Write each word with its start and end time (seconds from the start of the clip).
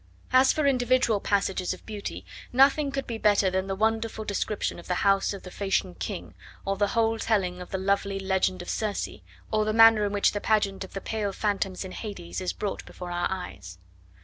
As 0.33 0.51
for 0.51 0.65
individual 0.65 1.19
passages 1.19 1.75
of 1.75 1.85
beauty, 1.85 2.25
nothing 2.51 2.91
could 2.91 3.05
be 3.05 3.19
better 3.19 3.51
than 3.51 3.67
the 3.67 3.75
wonderful 3.75 4.25
description 4.25 4.79
of 4.79 4.87
the 4.87 4.95
house 5.05 5.31
of 5.31 5.43
the 5.43 5.51
Phoeacian 5.51 5.93
king, 5.93 6.33
or 6.65 6.75
the 6.75 6.97
whole 6.97 7.19
telling 7.19 7.61
of 7.61 7.69
the 7.69 7.77
lovely 7.77 8.19
legend 8.19 8.63
of 8.63 8.67
Circe, 8.71 9.19
or 9.51 9.63
the 9.63 9.73
manner 9.73 10.03
in 10.03 10.11
which 10.11 10.31
the 10.31 10.41
pageant 10.41 10.83
of 10.83 10.93
the 10.95 11.01
pale 11.01 11.31
phantoms 11.31 11.85
in 11.85 11.91
Hades 11.91 12.41
is 12.41 12.51
brought 12.51 12.83
before 12.87 13.11
our 13.11 13.27
eyes. 13.29 13.77